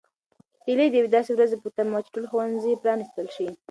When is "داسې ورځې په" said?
1.15-1.67